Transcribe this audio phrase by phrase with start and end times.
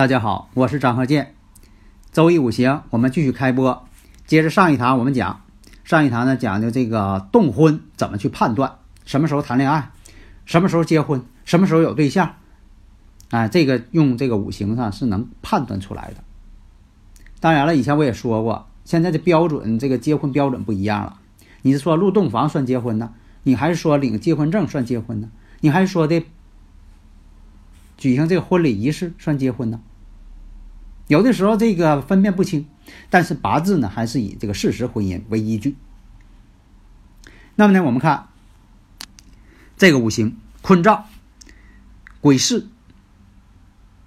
[0.00, 1.34] 大家好，我是张鹤剑。
[2.10, 3.86] 周易五行，我们继续开播。
[4.26, 5.42] 接着上一堂，我们讲
[5.84, 9.90] 上一堂呢，讲究这个动婚怎么去判断，什么时候谈恋爱，
[10.46, 12.36] 什么时候结婚，什么时候有对象。
[13.28, 16.24] 哎，这个用这个五行上是能判断出来的。
[17.38, 21.18] 当然了，以前我也说过，现在的标准，这个结婚标准不一样了。
[21.60, 23.12] 你是说入洞房算结婚呢？
[23.42, 25.28] 你还是说领结婚证算结婚呢？
[25.60, 26.24] 你还是说的
[27.98, 29.78] 举行这个婚礼仪式算结婚呢？
[31.10, 32.68] 有的时候这个分辨不清，
[33.10, 35.76] 但是八字呢还是以这个事实婚姻为依据。
[37.56, 38.28] 那么呢，我们看
[39.76, 41.06] 这个五行：坤兆、
[42.20, 42.68] 癸巳、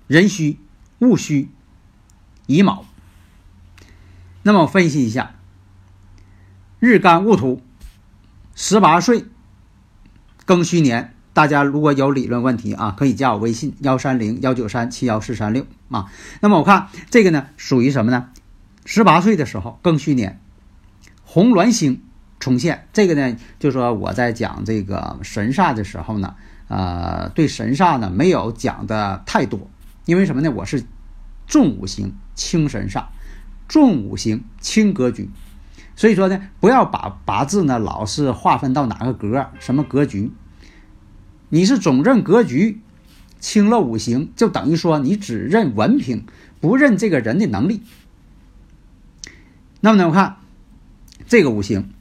[0.07, 0.61] 壬戌、
[0.99, 1.49] 戊戌、
[2.45, 2.85] 乙卯。
[4.43, 5.35] 那么分析一下：
[6.79, 7.61] 日干戊土，
[8.55, 9.25] 十八岁，
[10.45, 11.13] 庚戌年。
[11.33, 16.05] 大家如果有理论问题啊，可以加我微信幺三零幺九三七幺四三六啊。
[16.41, 18.29] 那么我看这个呢，属于什么呢？
[18.85, 20.39] 十八岁的时候，庚戌年，
[21.23, 22.03] 红鸾星
[22.39, 22.87] 重现。
[22.93, 26.35] 这个呢，就说我在讲这个神煞的时候呢，
[26.67, 29.71] 呃，对神煞呢没有讲的太多，
[30.05, 30.51] 因为什么呢？
[30.51, 30.83] 我是
[31.47, 33.05] 重五行轻神煞，
[33.67, 35.31] 重五行轻格局，
[35.95, 40.31] 所以说呢，不要把八字呢老是划分到哪个格，什么格局。
[41.53, 42.81] 你是总认格局，
[43.39, 46.25] 轻了五行，就等于说你只认文凭，
[46.59, 47.83] 不认这个人的能力。
[49.79, 50.37] 那么呢，我看
[51.27, 51.91] 这个五行，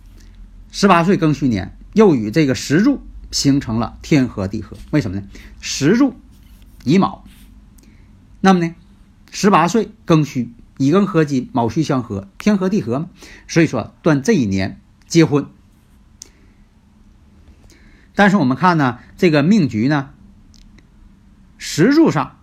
[0.70, 4.78] 十八岁庚戌年，又与这个石柱形成了天合地合。
[4.90, 5.26] 为什么呢？
[5.60, 6.14] 石柱
[6.84, 7.26] 乙卯，
[8.40, 8.74] 那么呢，
[9.30, 13.10] 十八岁庚戌，乙庚合金，卯戌相合，天合地合嘛。
[13.46, 15.44] 所以说断这一年结婚。
[18.14, 20.10] 但是我们看呢，这个命局呢，
[21.58, 22.38] 时柱上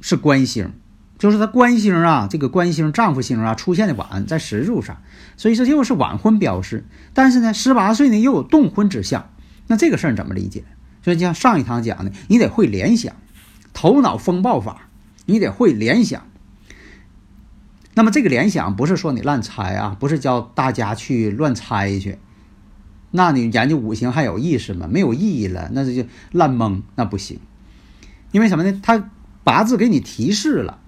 [0.00, 0.72] 是官星，
[1.18, 5.00] 就是他官星啊，这个官星丈夫星啊出现的晚，在时柱上，
[5.36, 6.84] 所以说又是晚婚标志。
[7.14, 9.30] 但是呢，十八岁呢又有动婚之象，
[9.66, 10.64] 那这个事儿怎么理解？
[11.02, 13.14] 所以像上一堂讲的，你得会联想，
[13.72, 14.88] 头脑风暴法，
[15.26, 16.26] 你得会联想。
[17.94, 22.18] 那么这个联想不是说你乱猜啊，不是教大家去乱猜去。
[23.10, 24.86] 那你研究五行还有意思吗？
[24.90, 27.40] 没有意义了，那这就烂蒙，那不行。
[28.32, 28.80] 因为什么呢？
[28.82, 29.10] 他
[29.44, 30.78] 八字给你提示了，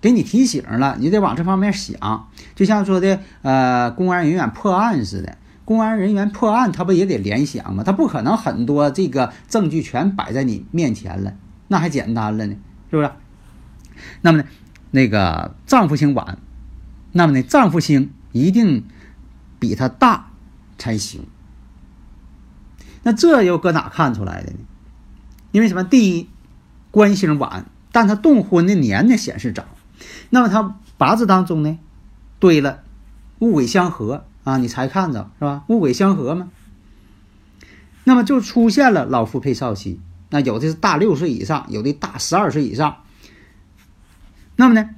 [0.00, 2.28] 给你提醒了，你得往这方面想。
[2.54, 7.82] 就像说的，呃，公安人员破案似的，公安人员破案，他不也得联想吗？
[7.82, 11.34] 他不可能很多这个证据全摆在你面前了，
[11.68, 12.54] 那还简单了呢，
[12.90, 13.10] 是不是？
[14.20, 14.44] 那么呢，
[14.90, 16.36] 那个丈夫星晚，
[17.12, 18.84] 那么呢，丈夫星一定
[19.58, 20.30] 比他大
[20.76, 21.24] 才行。
[23.04, 24.58] 那这又搁哪看出来的呢？
[25.52, 25.84] 因为什么？
[25.84, 26.28] 第一，
[26.90, 29.64] 官星晚，但他动婚的年呢显示早，
[30.30, 31.78] 那么他八字当中呢，
[32.40, 32.82] 对了，
[33.38, 35.62] 戊癸相合啊，你才看着是吧？
[35.68, 36.48] 戊癸相合嘛，
[38.02, 42.96] 那么就出现了老夫配少妻，那有的是大六岁以上，有的大十二岁以上。
[44.56, 44.90] 那么呢，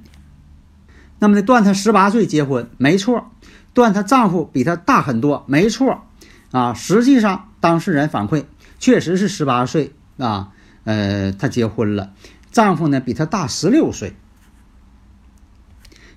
[1.19, 3.29] 那么呢断她十八岁结婚没错，
[3.73, 6.03] 断她丈夫比她大很多没错
[6.51, 8.45] 啊，实际上当事人反馈
[8.79, 10.51] 确实是十八岁啊，
[10.85, 12.13] 呃，她结婚了，
[12.51, 14.13] 丈夫呢比她大十六岁。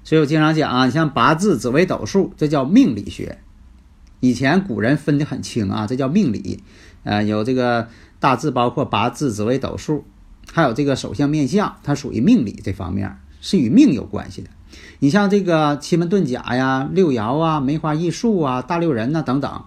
[0.02, 3.38] 所以我经常讲啊，你像八字、紫微斗数，这叫命理学。
[4.20, 6.62] 以前古人分得很清啊，这叫命理。
[7.04, 7.88] 呃，有这个
[8.18, 10.04] 大字，包括八字、紫微斗数，
[10.52, 14.50] 还有这个手相面相，它属于命理这方面，是与命有关系的。
[14.98, 19.64] 你像这个奇门遁甲呀、六爻啊、梅花易数啊、大六壬呐等等，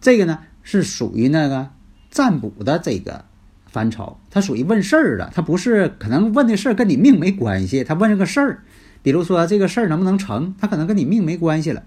[0.00, 1.70] 这个呢是属于那个
[2.10, 3.24] 占卜的这个
[3.66, 8.62] 范畴，它属于问事儿的，它不是可能问的事儿跟你命没关系，他问这个事儿。
[9.00, 11.84] 比如说这个事儿能不能成，它可能跟你命没关系了。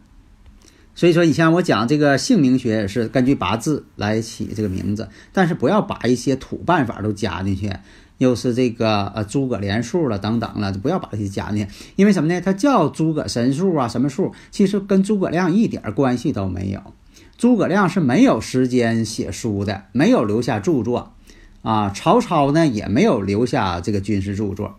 [0.96, 7.72] 所以说，以前我讲这个姓名学也是根据八字来起这个名字，但是不要把一些土办法都加进去，
[8.18, 11.74] 又是这个呃诸葛连数了等等了，就不要把这些加进去。
[11.96, 12.42] 因为什么呢？
[12.42, 16.82] 它叫诸葛神数啊，什么数，其实跟诸葛亮一点关系都没有。
[17.42, 21.16] 诸葛亮是没有时间写书的，没有留下著作
[21.64, 21.90] 啊。
[21.90, 24.78] 曹操呢，也没有留下这个军事著作。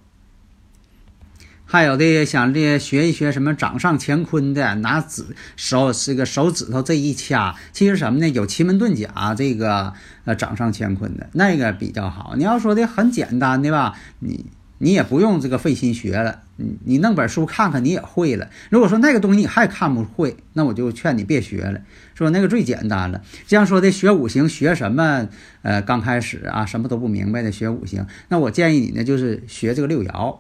[1.65, 5.25] 还有的想这学一学什么掌上乾坤的，拿指
[5.57, 8.29] 手这个手指头这一掐，其实什么呢？
[8.29, 9.93] 有奇门遁甲这个
[10.25, 12.35] 呃掌上乾坤的那个比较好。
[12.37, 14.47] 你要说的很简单的吧，你
[14.83, 18.51] 你也不用这个费心学了，你你弄本书看看你也会了。
[18.69, 21.81] 如果说那个东西你还看不会，那我就劝你别学了，
[22.17, 23.23] 说那个最简单了。
[23.47, 25.29] 这样说的学五行学什么？
[25.63, 30.39] 呃，刚开始啊什么都不明白的学五行，那我建议你呢就是学这个六爻。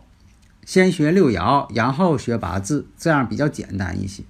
[0.66, 4.24] 先学六爻，然后学八字，这样比较简单一些。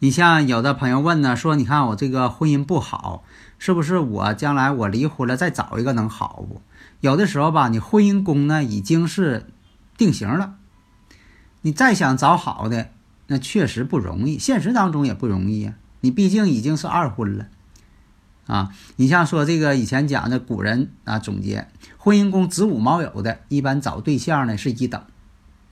[0.00, 3.22] 你像有的朋友问呢，说你看我这个婚姻不好，
[3.60, 6.60] 是不是我将来我离婚了再找一个能好不？
[7.00, 9.46] 有的时候吧，你婚姻宫呢已经是
[9.96, 10.56] 定型了，
[11.62, 12.90] 你再想找好的，
[13.28, 15.74] 那确实不容易，现实当中也不容易呀。
[16.00, 17.48] 你毕竟已经是二婚了。
[18.46, 21.68] 啊，你像说这个以前讲的古人啊，总结
[21.98, 25.04] 婚姻宫子午卯酉的，一般找对象呢是一等，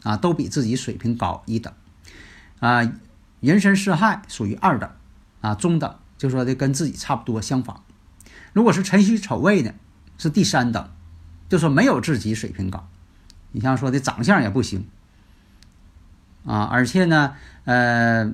[0.03, 1.73] 啊，都比自己水平高一等，
[2.61, 2.93] 啊，
[3.41, 4.91] 人身四害属于二等，
[5.41, 7.83] 啊，中等，就说的跟自己差不多相仿。
[8.53, 9.73] 如果是辰戌丑未呢，
[10.19, 10.91] 是第三等，
[11.49, 12.89] 就说没有自己水平高。
[13.53, 14.87] 你像说的长相也不行，
[16.45, 17.35] 啊，而且呢，
[17.65, 18.33] 呃，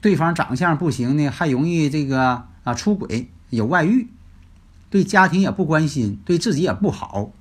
[0.00, 3.28] 对方长相不行呢，还容易这个啊出轨。
[3.50, 4.08] 有外遇，
[4.90, 7.32] 对家庭也不关心，对自己也不好，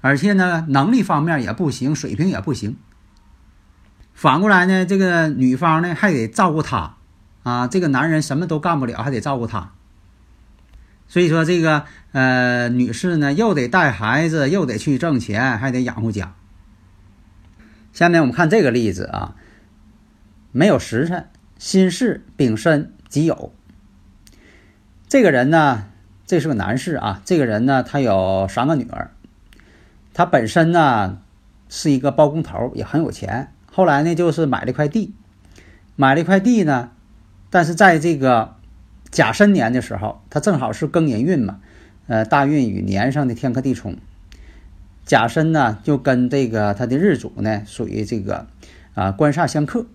[0.00, 2.78] 而且呢，能力方面也不行，水平也不行。
[4.14, 6.96] 反过来呢，这个女方呢还得照顾他，
[7.42, 9.72] 啊，这个男人什么都干不了，还得照顾他。
[11.08, 16.34] 所以说，这个呃，女士呢又得带孩子，又得去挣钱，还得养活家。
[17.92, 19.34] 下面我们看这个例子啊，
[20.52, 21.28] 没有时辰，
[21.58, 23.50] 辛巳、丙申、己酉。
[25.08, 25.86] 这个人呢，
[26.26, 27.22] 这是个男士啊。
[27.24, 29.10] 这个人呢，他有三个女儿，
[30.12, 31.18] 他本身呢
[31.70, 33.54] 是一个包工头，也很有钱。
[33.72, 35.14] 后来呢，就是买了一块地，
[35.96, 36.90] 买了一块地呢，
[37.48, 38.56] 但是在这个
[39.10, 41.60] 甲申年的时候，他正好是庚寅运嘛，
[42.06, 43.96] 呃，大运与年上的天克地冲，
[45.04, 48.46] 甲申呢就跟这个他的日主呢属于这个
[48.94, 49.86] 啊官煞相克。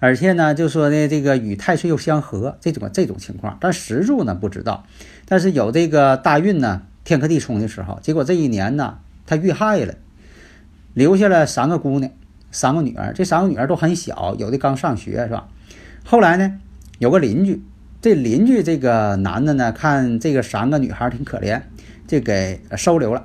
[0.00, 4.86] 而且呢，就说呢，这个与太岁又相合，这种这种情况，但时柱呢不知道。
[5.24, 9.96] 但是有这个大运呢，天克地冲的时候，结果这一年呢，他遇害了，
[10.94, 12.12] 留下了三个姑娘，
[12.52, 13.12] 三个女儿。
[13.12, 15.48] 这三个女儿都很小，有的刚上学，是吧？
[16.04, 16.60] 后来呢，
[17.00, 17.60] 有个邻居，
[18.00, 21.62] 这邻居这个男的呢，看这个三个女孩挺可怜，
[22.06, 23.24] 就给收留了。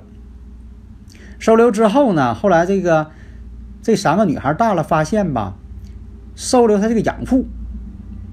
[1.38, 3.10] 收留之后呢，后来这个
[3.82, 5.56] 这三个女孩大了，发现吧。
[6.34, 7.46] 收留他这个养父，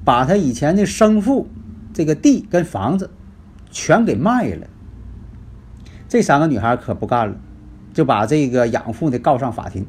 [0.03, 1.47] 把他以前的生父
[1.93, 3.11] 这个地跟房子
[3.69, 4.65] 全给卖了。
[6.09, 7.35] 这三个女孩可不干了，
[7.93, 9.85] 就把这个养父呢告上法庭。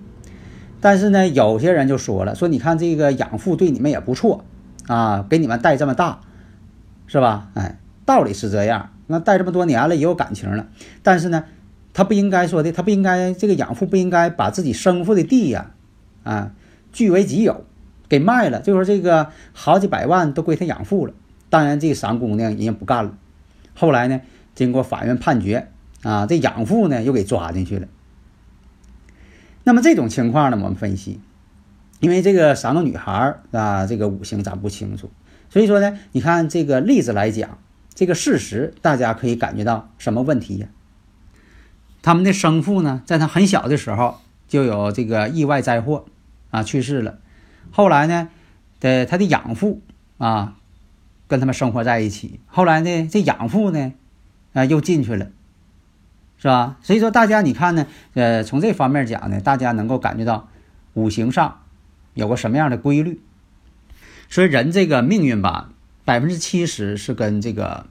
[0.83, 4.45] 但是呢，有些人就说了，说你看这个养父对你们也不错
[4.89, 6.21] 啊，给你们带这么大，
[7.13, 7.51] 是吧？
[7.53, 10.67] 哎，道理是这样，那带这么多年了也有感情了。
[11.03, 11.45] 但是呢，
[11.93, 15.73] 他不应该说的，他不应该这个养父不应该把自己生父的地呀，
[16.25, 16.53] 啊，
[16.91, 17.67] 据为己有。
[18.09, 21.15] 给卖了，就说这个好几百万都归他养父了。
[21.49, 23.15] 当然，这三姑娘人家不干了。
[23.75, 24.21] 后来呢，
[24.55, 25.69] 经过法院判决
[26.03, 27.89] 啊，这养父呢又给抓进去了。
[29.65, 31.21] 那么这种情况呢，我们分析，
[32.01, 35.11] 因为这个三个女孩啊，这个五行咱不清楚，
[35.53, 37.59] 所以说呢，你看这个例子来讲，
[37.95, 40.69] 这个事实大家可以感觉到什么问题呀？
[42.01, 46.07] 他们的生父呢，在他很小的时候就有这个意外灾祸
[46.51, 47.19] 啊去世了，
[47.71, 48.31] 后来呢，
[48.81, 49.83] 的他的养父
[50.17, 50.57] 啊
[51.29, 53.93] 跟他们生活在一起，后来呢，这养父呢
[54.55, 55.29] 啊又进去了。
[56.39, 56.79] 是吧？
[56.83, 60.49] 所以说，大家你看呢，呃，从这方面讲呢，大家能够感觉到
[60.95, 61.61] 五行上
[62.15, 63.21] 有个什么样的规律。
[64.33, 65.69] 所以人这个命运吧，
[66.07, 67.85] 百分之七十是跟这个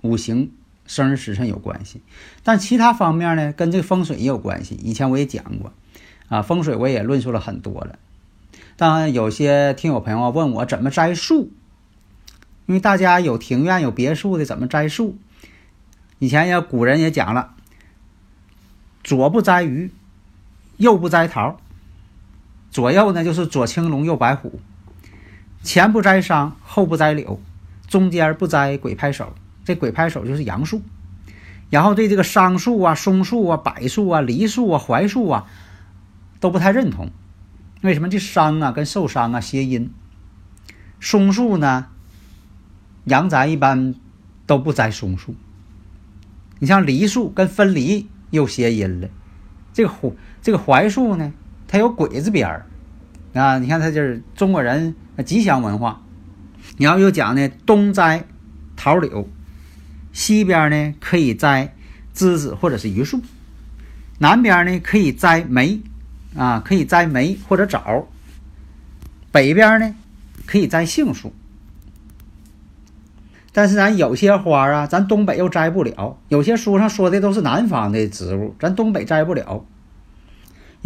[0.00, 0.50] 五行
[0.84, 2.02] 生日时辰有关系，
[2.42, 4.74] 但其他方面呢，跟这个风水也有关系。
[4.82, 5.72] 以前我也讲过，
[6.28, 8.00] 啊，风水我也论述了很多了。
[8.76, 11.52] 当然，有些听友朋友问我怎么栽树，
[12.66, 15.16] 因为大家有庭院有别墅的，怎么栽树？
[16.18, 17.54] 以前也古人也讲了。
[19.04, 19.92] 左不摘鱼，
[20.78, 21.60] 右不摘桃。
[22.72, 24.58] 左右呢就是左青龙，右白虎。
[25.66, 27.40] 前不摘桑，后不摘柳，
[27.88, 29.34] 中间不摘鬼拍手。
[29.64, 30.80] 这鬼拍手就是杨树。
[31.70, 35.46] 然后对这个桑树啊、松树啊、柏树啊、梨树啊、槐树啊
[36.38, 37.10] 都不太认同。
[37.82, 38.08] 为什么？
[38.08, 39.90] 这桑啊跟受伤啊谐音。
[41.00, 41.88] 松树呢，
[43.06, 43.94] 阳宅一般
[44.46, 45.34] 都不栽松树。
[46.60, 48.06] 你像梨树跟分离。
[48.30, 49.08] 又谐音了，
[49.72, 51.32] 这个槐这个槐树呢，
[51.68, 52.66] 它有鬼字边儿
[53.34, 53.60] 啊！
[53.60, 56.02] 你看它就是中国人吉祥文化。
[56.78, 58.24] 你要又讲呢，东栽
[58.76, 59.28] 桃柳，
[60.12, 61.74] 西边呢可以栽
[62.14, 63.20] 栀子或者是榆树，
[64.18, 65.80] 南边呢可以栽梅
[66.36, 68.06] 啊，可以栽梅或者枣，
[69.30, 69.94] 北边呢
[70.44, 71.32] 可以栽杏树。
[73.52, 76.18] 但是咱有些花啊，咱东北又栽不了。
[76.28, 79.64] 有些书上说的都是南方的植物，咱东北栽不了。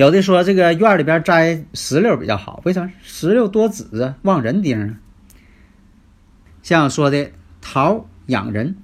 [0.00, 2.90] 有的说这个院里边栽石榴比较好，为什么？
[3.02, 4.96] 石榴多籽，旺人丁啊。
[6.62, 8.78] 像说的桃养人，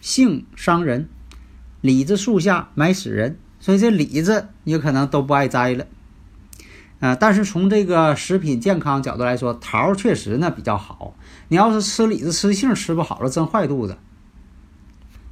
[0.00, 1.08] 杏伤人，
[1.82, 5.86] 李子树下埋死人，所以这李子有可能都不爱摘了。
[6.98, 11.14] 啊，但是从这个食品健康角度来说，桃确实呢比较好。
[11.46, 13.96] 你要是吃李子吃杏吃不好了，真坏肚子。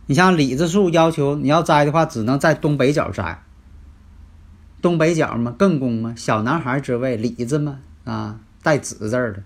[0.06, 3.42] 你像李子树要求你要摘的话，只能在东北角摘。
[4.84, 9.42] 东北角嘛，艮宫嘛，小男孩之位，李子嘛，啊，带子字儿的。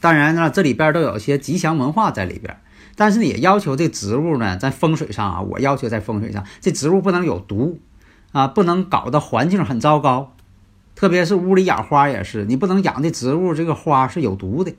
[0.00, 2.58] 当然呢，这里边都有些吉祥文化在里边。
[2.96, 7.78] 但是也要求这植物呢，在风水上啊，我要求在风水上，这植物不能有毒，
[8.32, 10.34] 啊，不能搞得环境很糟糕。
[10.96, 14.74] 特别是屋里养花也是，你不能养的植物这个花是有毒的。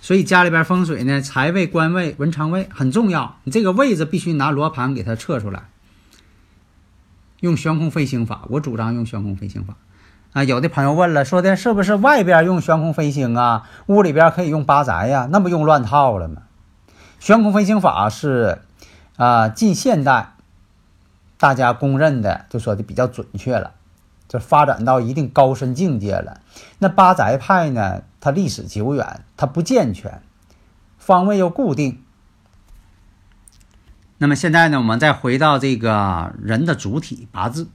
[0.00, 3.36] 所以家里边风水呢，财位、官位、文昌位很重要。
[3.44, 5.68] 你这个位置必须拿罗盘给它测出来，
[7.40, 8.42] 用悬空飞行法。
[8.50, 9.76] 我主张用悬空飞行法。
[10.32, 13.68] 啊，有的朋友问了，说的是不是外边用悬空飞行啊？
[13.86, 15.28] 屋里边可以用八宅呀？
[15.30, 16.42] 那不用乱套了吗？
[17.18, 18.58] 悬空飞行法是
[19.16, 20.34] 啊，近现代
[21.38, 23.72] 大家公认的，就说的比较准确了。
[24.28, 26.40] 就发展到一定高深境界了。
[26.80, 28.02] 那八宅派呢？
[28.20, 30.20] 它历史久远，它不健全，
[30.98, 32.02] 方位又固定。
[34.18, 34.78] 那么现在呢？
[34.78, 37.68] 我们再回到这个人的主体八字，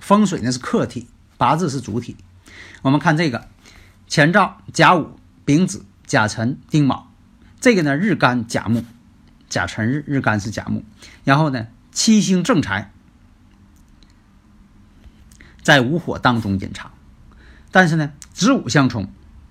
[0.00, 2.16] 风水呢是客体，八字是主体。
[2.82, 3.48] 我们看这个
[4.08, 7.12] 前兆甲午、丙子、甲辰、丁卯，
[7.60, 8.84] 这个呢日干甲木，
[9.48, 10.82] 甲辰日日干是甲木，
[11.22, 12.92] 然后呢七星正财。
[15.62, 16.92] 在午火当中隐藏，
[17.72, 19.08] 但是呢，子午相冲，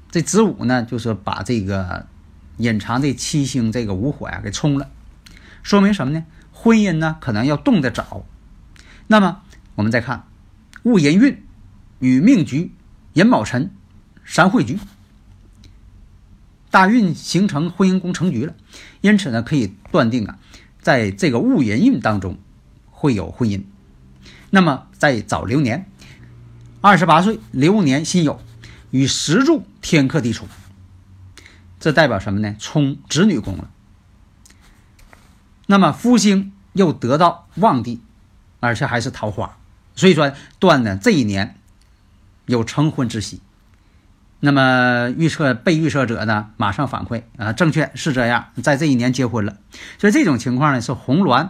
[0.10, 2.08] 这子午呢，就是把这个
[2.56, 4.90] 隐藏这七星这个午火呀给冲了，
[5.66, 6.24] 说明什么呢？
[6.52, 8.24] 婚姻呢可能要动得早。
[9.08, 9.42] 那么
[9.74, 10.28] 我们再看
[10.84, 11.44] 戊寅运
[11.98, 12.72] 与命局
[13.14, 13.72] 寅卯辰
[14.24, 14.78] 三会局，
[16.70, 18.54] 大运形成婚姻宫成局了，
[19.02, 20.38] 因此呢，可以断定啊，
[20.82, 22.38] 在这个戊寅运当中
[22.92, 23.64] 会有婚姻。
[24.52, 25.90] 那么在早流年。
[26.82, 28.38] 二十八岁流年辛酉，
[28.92, 30.48] 与石柱天克地冲，
[31.80, 32.56] 这代表什么呢？
[32.60, 33.72] 冲子女宫了。
[35.68, 38.02] 那么夫星又得到旺地，
[38.60, 39.58] 而且还是桃花，
[39.96, 41.56] 所以说断呢这一年
[42.46, 43.42] 有成婚之喜。
[44.40, 49.58] 那么预测被预测者呢，马上反馈啊，正确是这样，在这一年结婚了。
[49.98, 51.50] 所以这种情况呢是红鸾，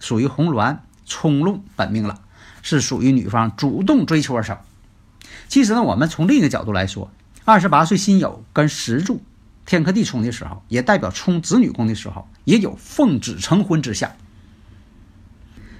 [0.00, 2.20] 属于红鸾冲入本命了。
[2.66, 4.56] 是属于女方主动追求而生。
[5.48, 7.10] 其实呢，我们从另一个角度来说，
[7.44, 9.22] 二十八岁辛酉跟石柱
[9.66, 14.12] 天克地冲的时候，也代表冲子女宫的时候，也有奉子成婚之象。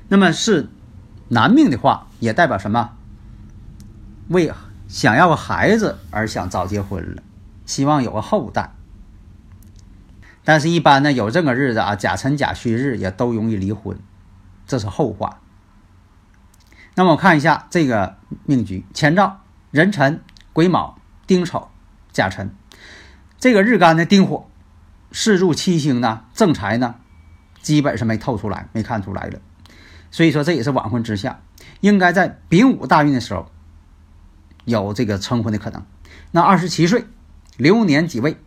[0.09, 0.69] 那么是
[1.29, 2.97] 男命的话，也代表什么？
[4.29, 4.53] 为
[4.89, 7.23] 想要个孩子而想早结婚了，
[7.67, 8.73] 希望有个后代。
[10.45, 13.99] 但是，一般呢，有这个日子啊，甲辰、甲戌日也都容易离婚，
[14.67, 15.41] 这是后话。
[16.95, 20.23] 那么我看一下这个命局：前兆壬辰、
[20.53, 21.69] 癸卯、丁丑、
[22.13, 22.55] 甲辰。
[23.45, 24.49] 这个日干呢，丁火，
[25.13, 26.95] 四柱七星呢，正财呢，
[27.61, 29.39] 基本上没透出来，没看出来了。
[30.11, 31.43] 所以说，这也是晚婚之相，
[31.83, 33.53] 应该在丙午大运的时候
[34.65, 35.85] 有这个成婚的可能。
[36.31, 37.05] 那二十七岁，
[37.59, 38.39] 流年己未，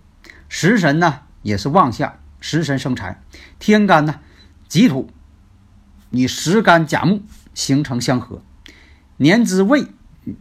[0.50, 3.22] 食神呢也是旺相，食神生财，
[3.60, 4.20] 天干呢
[4.68, 5.12] 己土
[6.10, 7.22] 与时干甲木。
[7.54, 8.42] 形成相合，
[9.18, 9.86] 年之未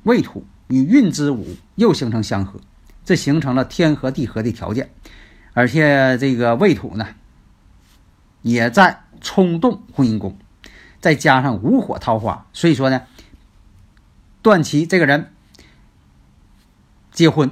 [0.05, 2.59] 未土与运之午又形成相合，
[3.07, 4.91] 这形成了天合地合的条件，
[5.55, 7.07] 而且这个未土呢，
[8.43, 10.37] 也在冲动婚姻宫，
[11.01, 13.03] 再加上无火桃花，所以说呢，
[14.43, 15.33] 段祺这个人
[17.13, 17.51] 结婚，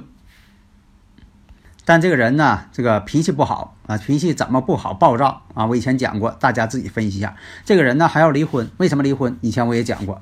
[1.85, 4.93] 但这个人呢，这个脾气不好啊，脾气怎么不好？
[4.93, 5.65] 暴躁啊！
[5.67, 7.37] 我以前讲过，大家自己分析一下。
[7.63, 9.37] 这个人呢，还要离婚，为什么离婚？
[9.41, 10.21] 以前我也讲过。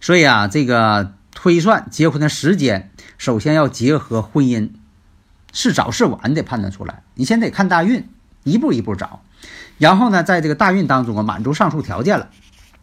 [0.00, 4.70] 所以啊，这个推算结婚的时间，首先要结合婚姻
[5.52, 7.04] 是早是晚得判断出来。
[7.14, 8.08] 你先得看大运，
[8.42, 9.22] 一步一步找，
[9.78, 12.28] 然后呢，在这个大运当中啊，满足上述条件了，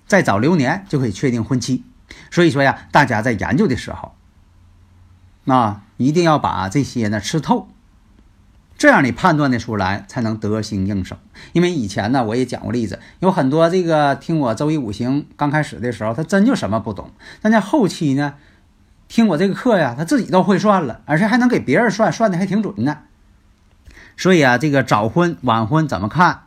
[0.08, 1.84] 再找流年就可以确定婚期。
[2.32, 4.16] 所以说呀，大家在研究的时候。
[5.44, 7.68] 那一定要把这些呢吃透，
[8.78, 11.18] 这样你判断的出来才能得心应手。
[11.54, 17.12] 因为以前呢，我也讲过例子，有很多这个听我周一五行刚开始的时候，他真就什么不懂。
[17.42, 18.36] 但在后期呢，
[19.08, 22.98] 听我这个课呀，他自己都会算了，而且还能给别人算，算的还挺准呢。
[24.18, 26.42] 所以啊，这个早婚晚婚怎么看？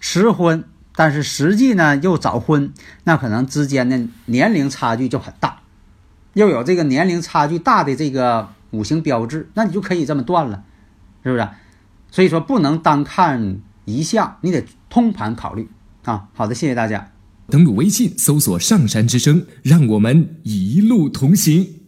[0.00, 2.72] 迟婚，但是实际呢又早婚，
[3.04, 5.60] 那可能之间的年龄差距就很大。
[6.34, 10.62] 又有这个年龄差距大的这个五行标志，那你就可以这么断了，
[11.22, 11.48] 是不是？
[12.12, 15.68] 所以说不能单看一项，你得通盘考虑
[16.04, 16.28] 啊。
[16.32, 17.10] 好的，谢谢大家。
[17.48, 21.81] 登录微信搜索“上山之声”，让我们一路同行。